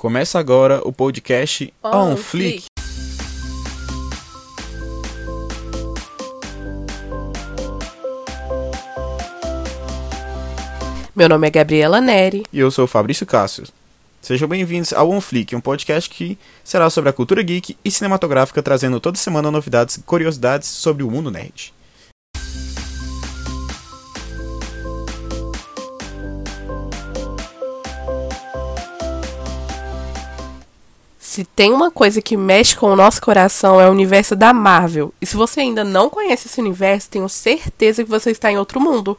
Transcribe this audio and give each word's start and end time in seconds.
Começa 0.00 0.38
agora 0.38 0.80
o 0.84 0.92
podcast 0.92 1.74
On, 1.82 2.12
On 2.12 2.16
Flick. 2.16 2.66
Meu 11.16 11.28
nome 11.28 11.48
é 11.48 11.50
Gabriela 11.50 12.00
Neri. 12.00 12.44
E 12.52 12.60
eu 12.60 12.70
sou 12.70 12.84
o 12.84 12.86
Fabrício 12.86 13.26
Cássio. 13.26 13.64
Sejam 14.22 14.46
bem-vindos 14.46 14.92
ao 14.92 15.10
On 15.10 15.20
Flick, 15.20 15.56
um 15.56 15.60
podcast 15.60 16.08
que 16.08 16.38
será 16.62 16.88
sobre 16.90 17.10
a 17.10 17.12
cultura 17.12 17.42
geek 17.42 17.76
e 17.84 17.90
cinematográfica, 17.90 18.62
trazendo 18.62 19.00
toda 19.00 19.18
semana 19.18 19.50
novidades 19.50 19.96
e 19.96 20.02
curiosidades 20.02 20.68
sobre 20.68 21.02
o 21.02 21.10
mundo 21.10 21.28
nerd. 21.28 21.74
Se 31.38 31.44
tem 31.44 31.72
uma 31.72 31.88
coisa 31.88 32.20
que 32.20 32.36
mexe 32.36 32.76
com 32.76 32.86
o 32.90 32.96
nosso 32.96 33.22
coração 33.22 33.80
é 33.80 33.88
o 33.88 33.92
universo 33.92 34.34
da 34.34 34.52
Marvel. 34.52 35.14
E 35.20 35.24
se 35.24 35.36
você 35.36 35.60
ainda 35.60 35.84
não 35.84 36.10
conhece 36.10 36.48
esse 36.48 36.60
universo, 36.60 37.08
tenho 37.08 37.28
certeza 37.28 38.02
que 38.02 38.10
você 38.10 38.32
está 38.32 38.50
em 38.50 38.58
outro 38.58 38.80
mundo. 38.80 39.16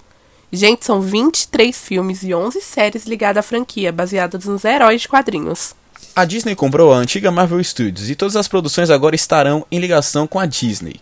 Gente, 0.52 0.86
são 0.86 1.00
23 1.00 1.74
filmes 1.80 2.22
e 2.22 2.34
11 2.34 2.60
séries 2.60 3.06
ligadas 3.06 3.40
à 3.40 3.42
franquia, 3.42 3.94
baseadas 3.94 4.44
nos 4.44 4.66
heróis 4.66 5.04
de 5.04 5.08
quadrinhos. 5.08 5.74
A 6.14 6.26
Disney 6.26 6.56
comprou 6.56 6.92
a 6.92 6.98
antiga 6.98 7.32
Marvel 7.32 7.64
Studios 7.64 8.10
e 8.10 8.16
todas 8.16 8.36
as 8.36 8.50
produções 8.50 8.90
agora 8.90 9.16
estarão 9.16 9.66
em 9.72 9.80
ligação 9.80 10.28
com 10.28 10.40
a 10.40 10.46
Disney. 10.46 11.00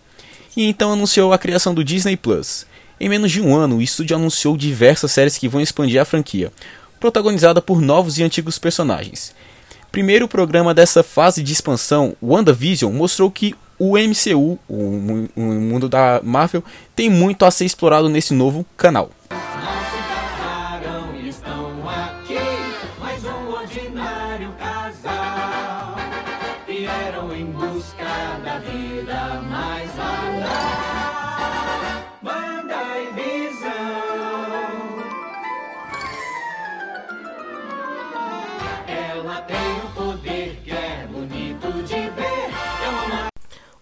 E 0.56 0.70
então 0.70 0.94
anunciou 0.94 1.34
a 1.34 1.40
criação 1.40 1.74
do 1.74 1.84
Disney 1.84 2.16
Plus. 2.16 2.68
Em 3.00 3.10
menos 3.10 3.32
de 3.32 3.42
um 3.42 3.56
ano, 3.56 3.78
o 3.78 3.82
estúdio 3.82 4.16
anunciou 4.16 4.56
diversas 4.56 5.14
séries 5.14 5.36
que 5.36 5.50
vão 5.50 5.62
expandir 5.62 6.00
a 6.00 6.06
franquia, 6.06 6.54
protagonizada 7.00 7.60
por 7.60 7.82
novos 7.82 8.20
e 8.20 8.24
antigos 8.24 8.60
personagens. 8.60 9.34
Primeiro 9.92 10.28
programa 10.28 10.74
dessa 10.74 11.02
fase 11.02 11.42
de 11.42 11.54
expansão, 11.54 12.16
WandaVision, 12.22 12.94
mostrou 12.94 13.32
que 13.32 13.56
o 13.80 13.98
MCU, 13.98 14.60
o 14.68 15.28
o 15.36 15.42
mundo 15.42 15.88
da 15.88 16.20
Marvel, 16.24 16.64
tem 16.96 17.10
muito 17.10 17.46
a 17.46 17.52
ser 17.52 17.66
explorado 17.66 18.10
nesse 18.10 18.34
novo 18.34 18.66
canal. 18.76 19.12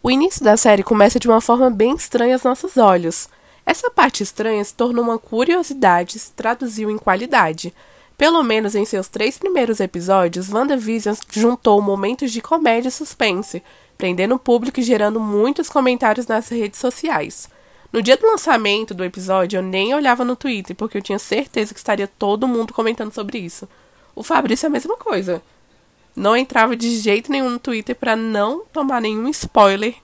O 0.06 0.12
início 0.12 0.44
da 0.44 0.56
série 0.56 0.84
começa 0.84 1.20
de 1.20 1.28
uma 1.28 1.42
forma 1.42 1.68
bem 1.68 1.96
estranha 1.96 2.36
aos 2.36 2.44
nossos 2.44 2.78
olhos. 2.78 3.28
Essa 3.66 3.90
parte 3.90 4.22
estranha 4.22 4.64
se 4.64 4.72
tornou 4.72 5.04
uma 5.04 5.18
curiosidade 5.18 6.18
e 6.18 6.20
se 6.20 6.32
traduziu 6.32 6.92
em 6.92 6.98
qualidade. 7.00 7.74
Pelo 8.16 8.44
menos 8.44 8.76
em 8.76 8.86
seus 8.86 9.08
três 9.08 9.40
primeiros 9.40 9.80
episódios, 9.80 10.54
WandaVision 10.54 11.16
juntou 11.32 11.82
momentos 11.82 12.32
de 12.32 12.40
comédia 12.40 12.90
e 12.90 12.92
suspense, 12.92 13.64
prendendo 13.98 14.36
o 14.36 14.40
público 14.40 14.80
e 14.80 14.84
gerando 14.84 15.20
muitos 15.20 15.70
comentários 15.70 16.28
nas 16.28 16.50
redes 16.50 16.80
sociais. 16.80 17.50
No 17.92 18.00
dia 18.00 18.16
do 18.16 18.28
lançamento 18.28 18.94
do 18.94 19.04
episódio, 19.04 19.58
eu 19.58 19.64
nem 19.64 19.96
olhava 19.96 20.24
no 20.24 20.36
Twitter, 20.36 20.76
porque 20.76 21.00
eu 21.00 21.02
tinha 21.02 21.18
certeza 21.18 21.74
que 21.74 21.80
estaria 21.80 22.08
todo 22.08 22.48
mundo 22.48 22.76
comentando 22.76 23.12
sobre 23.12 23.40
isso. 23.40 23.68
O 24.14 24.22
Fabrício 24.22 24.68
é 24.68 24.70
a 24.70 24.72
mesma 24.72 24.96
coisa 24.98 25.42
não 26.16 26.36
entrava 26.36 26.76
de 26.76 26.98
jeito 26.98 27.32
nenhum 27.32 27.50
no 27.50 27.60
Twitter 27.60 27.96
pra 27.96 28.16
não 28.16 28.66
tomar 28.66 29.02
nenhum 29.02 29.28
spoiler 29.30 29.96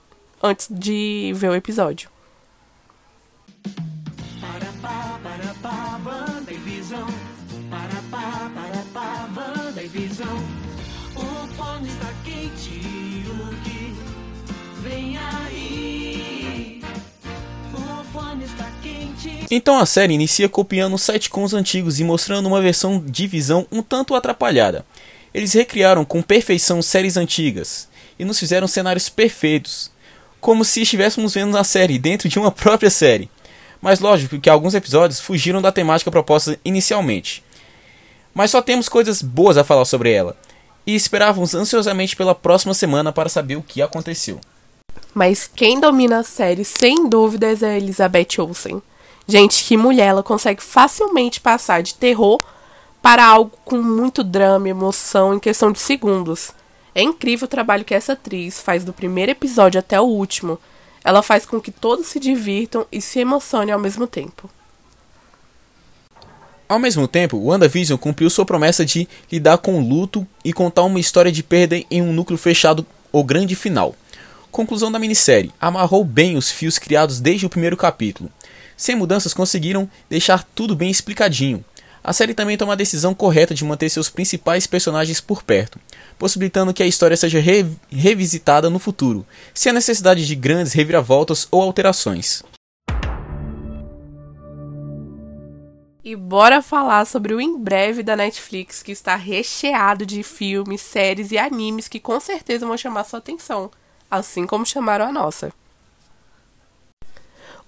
antes 0.42 0.68
de 0.70 1.32
ver 1.34 1.50
o 1.50 1.54
episódio. 1.54 2.10
Para 4.40 4.72
para. 4.80 5.18
Para 5.22 5.54
para. 5.62 5.92
Então 19.54 19.78
a 19.78 19.84
série 19.84 20.14
inicia 20.14 20.48
copiando 20.48 20.96
sitcoms 20.96 21.52
antigos 21.52 22.00
e 22.00 22.04
mostrando 22.04 22.46
uma 22.46 22.62
versão 22.62 22.98
de 22.98 23.26
visão 23.26 23.66
um 23.70 23.82
tanto 23.82 24.14
atrapalhada. 24.14 24.82
Eles 25.34 25.52
recriaram 25.52 26.04
com 26.04 26.22
perfeição 26.22 26.82
séries 26.82 27.16
antigas 27.16 27.88
e 28.18 28.24
nos 28.24 28.38
fizeram 28.38 28.68
cenários 28.68 29.08
perfeitos, 29.08 29.90
como 30.40 30.64
se 30.64 30.82
estivéssemos 30.82 31.34
vendo 31.34 31.56
a 31.56 31.64
série 31.64 31.98
dentro 31.98 32.28
de 32.28 32.38
uma 32.38 32.50
própria 32.52 32.90
série. 32.90 33.30
Mas 33.80 34.00
lógico 34.00 34.38
que 34.38 34.50
alguns 34.50 34.74
episódios 34.74 35.20
fugiram 35.20 35.62
da 35.62 35.72
temática 35.72 36.10
proposta 36.10 36.58
inicialmente. 36.64 37.42
Mas 38.34 38.50
só 38.50 38.62
temos 38.62 38.88
coisas 38.88 39.22
boas 39.22 39.58
a 39.58 39.64
falar 39.64 39.84
sobre 39.84 40.12
ela, 40.12 40.36
e 40.86 40.94
esperávamos 40.94 41.54
ansiosamente 41.54 42.16
pela 42.16 42.34
próxima 42.34 42.74
semana 42.74 43.12
para 43.12 43.28
saber 43.28 43.56
o 43.56 43.62
que 43.62 43.82
aconteceu. 43.82 44.40
Mas 45.14 45.48
quem 45.52 45.78
domina 45.78 46.20
a 46.20 46.24
série, 46.24 46.64
sem 46.64 47.08
dúvidas, 47.08 47.62
é 47.62 47.74
a 47.74 47.76
Elizabeth 47.76 48.38
Olsen. 48.38 48.82
Gente, 49.26 49.64
que 49.64 49.76
mulher, 49.76 50.08
ela 50.08 50.22
consegue 50.22 50.62
facilmente 50.62 51.40
passar 51.40 51.82
de 51.82 51.94
terror 51.94 52.40
para 53.02 53.26
algo 53.26 53.58
com 53.64 53.82
muito 53.82 54.22
drama 54.22 54.68
e 54.68 54.70
emoção 54.70 55.34
em 55.34 55.40
questão 55.40 55.72
de 55.72 55.80
segundos. 55.80 56.52
É 56.94 57.02
incrível 57.02 57.46
o 57.46 57.48
trabalho 57.48 57.84
que 57.84 57.94
essa 57.94 58.12
atriz 58.12 58.60
faz 58.60 58.84
do 58.84 58.92
primeiro 58.92 59.32
episódio 59.32 59.80
até 59.80 60.00
o 60.00 60.04
último. 60.04 60.58
Ela 61.04 61.20
faz 61.20 61.44
com 61.44 61.60
que 61.60 61.72
todos 61.72 62.06
se 62.06 62.20
divirtam 62.20 62.86
e 62.92 63.00
se 63.00 63.18
emocionem 63.18 63.74
ao 63.74 63.80
mesmo 63.80 64.06
tempo. 64.06 64.48
Ao 66.68 66.78
mesmo 66.78 67.08
tempo, 67.08 67.36
WandaVision 67.36 67.98
cumpriu 67.98 68.30
sua 68.30 68.46
promessa 68.46 68.84
de 68.84 69.08
lidar 69.30 69.58
com 69.58 69.78
o 69.78 69.86
luto 69.86 70.26
e 70.44 70.52
contar 70.52 70.84
uma 70.84 71.00
história 71.00 71.32
de 71.32 71.42
perda 71.42 71.76
em 71.90 72.00
um 72.00 72.12
núcleo 72.12 72.38
fechado 72.38 72.86
ou 73.10 73.24
grande 73.24 73.56
final. 73.56 73.94
Conclusão 74.50 74.92
da 74.92 74.98
minissérie: 74.98 75.52
amarrou 75.60 76.04
bem 76.04 76.36
os 76.36 76.50
fios 76.50 76.78
criados 76.78 77.20
desde 77.20 77.44
o 77.44 77.50
primeiro 77.50 77.76
capítulo. 77.76 78.30
Sem 78.76 78.94
mudanças, 78.96 79.34
conseguiram 79.34 79.88
deixar 80.08 80.44
tudo 80.54 80.74
bem 80.74 80.90
explicadinho. 80.90 81.64
A 82.04 82.12
série 82.12 82.34
também 82.34 82.56
toma 82.56 82.72
a 82.72 82.76
decisão 82.76 83.14
correta 83.14 83.54
de 83.54 83.64
manter 83.64 83.88
seus 83.88 84.10
principais 84.10 84.66
personagens 84.66 85.20
por 85.20 85.42
perto, 85.42 85.78
possibilitando 86.18 86.74
que 86.74 86.82
a 86.82 86.86
história 86.86 87.16
seja 87.16 87.38
re- 87.38 87.64
revisitada 87.90 88.68
no 88.68 88.80
futuro, 88.80 89.24
sem 89.54 89.70
a 89.70 89.74
necessidade 89.74 90.26
de 90.26 90.34
grandes 90.34 90.72
reviravoltas 90.72 91.46
ou 91.50 91.62
alterações. 91.62 92.42
E 96.04 96.16
bora 96.16 96.60
falar 96.60 97.04
sobre 97.04 97.32
o 97.32 97.40
em 97.40 97.56
breve 97.56 98.02
da 98.02 98.16
Netflix, 98.16 98.82
que 98.82 98.90
está 98.90 99.14
recheado 99.14 100.04
de 100.04 100.24
filmes, 100.24 100.80
séries 100.80 101.30
e 101.30 101.38
animes 101.38 101.86
que 101.86 102.00
com 102.00 102.18
certeza 102.18 102.66
vão 102.66 102.76
chamar 102.76 103.04
sua 103.04 103.20
atenção, 103.20 103.70
assim 104.10 104.44
como 104.44 104.66
chamaram 104.66 105.06
a 105.06 105.12
nossa. 105.12 105.52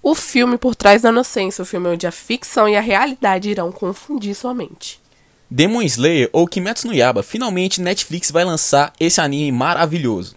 O 0.07 0.13
filme 0.13 0.55
Por 0.55 0.75
Trás 0.75 1.01
da 1.01 1.09
Inocência, 1.09 1.63
o 1.63 1.65
filme 1.65 1.87
onde 1.87 2.05
a 2.05 2.11
ficção 2.11 2.69
e 2.69 2.75
a 2.75 2.79
realidade 2.79 3.49
irão 3.49 3.71
confundir 3.71 4.35
sua 4.35 4.53
mente. 4.53 5.01
Demon 5.49 5.81
Slayer 5.81 6.29
ou 6.31 6.47
Kimetsu 6.47 6.85
no 6.85 6.93
Yaba, 6.93 7.23
finalmente 7.23 7.81
Netflix 7.81 8.29
vai 8.29 8.45
lançar 8.45 8.93
esse 8.99 9.19
anime 9.19 9.51
maravilhoso. 9.51 10.35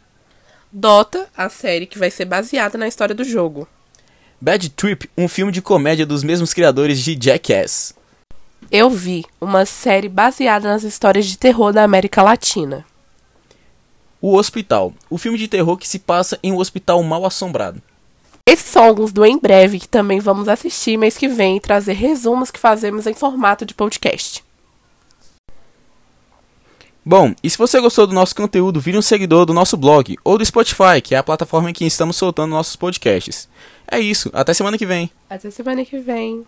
Dota, 0.73 1.29
a 1.37 1.51
série 1.51 1.84
que 1.84 1.99
vai 1.99 2.11
ser 2.11 2.25
baseada 2.25 2.79
na 2.79 2.89
história 2.89 3.15
do 3.15 3.23
jogo. 3.23 3.69
Bad 4.41 4.71
Trip, 4.71 5.11
um 5.19 5.29
filme 5.29 5.53
de 5.53 5.61
comédia 5.61 6.06
dos 6.06 6.25
mesmos 6.25 6.55
criadores 6.55 6.99
de 6.99 7.19
Jackass. 7.21 7.95
Eu 8.71 8.89
vi 8.89 9.27
uma 9.39 9.67
série 9.67 10.09
baseada 10.09 10.67
nas 10.67 10.83
histórias 10.83 11.27
de 11.27 11.37
terror 11.37 11.75
da 11.75 11.85
América 11.85 12.23
Latina. 12.23 12.87
O 14.19 14.35
Hospital, 14.35 14.94
o 15.11 15.19
filme 15.19 15.37
de 15.37 15.47
terror 15.47 15.76
que 15.76 15.87
se 15.87 15.99
passa 15.99 16.38
em 16.43 16.53
um 16.53 16.56
hospital 16.56 17.03
mal 17.03 17.26
assombrado. 17.26 17.82
Esses 18.49 18.71
são 18.71 18.83
alguns 18.83 19.12
do 19.12 19.27
em 19.27 19.39
breve 19.39 19.79
que 19.79 19.87
também 19.87 20.21
vamos 20.21 20.49
assistir 20.49 20.97
mês 20.97 21.19
que 21.19 21.29
vem 21.29 21.59
e 21.59 21.61
trazer 21.61 21.93
resumos 21.93 22.50
que 22.50 22.59
fazemos 22.59 23.06
em 23.06 23.12
formato 23.12 23.67
de 23.67 23.75
podcast. 23.75 24.43
Bom, 27.05 27.35
e 27.45 27.50
se 27.50 27.59
você 27.59 27.79
gostou 27.79 28.06
do 28.06 28.15
nosso 28.15 28.35
conteúdo, 28.35 28.81
vire 28.81 28.97
um 28.97 29.03
seguidor 29.03 29.45
do 29.45 29.53
nosso 29.53 29.77
blog 29.77 30.17
ou 30.25 30.39
do 30.39 30.47
Spotify, 30.47 31.03
que 31.05 31.15
é 31.15 31.19
a 31.19 31.23
plataforma 31.23 31.69
em 31.69 31.75
que 31.75 31.85
estamos 31.85 32.17
soltando 32.17 32.53
nossos 32.53 32.75
podcasts. 32.75 33.47
É 33.87 34.00
isso, 34.00 34.31
até 34.33 34.55
semana 34.55 34.79
que 34.79 34.87
vem. 34.87 35.11
Até 35.29 35.50
semana 35.50 35.85
que 35.85 35.99
vem. 35.99 36.47